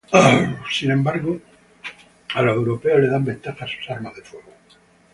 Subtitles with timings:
[0.71, 1.39] Sin embargo,
[2.33, 4.51] a los europeos les dan ventaja sus armas de fuego.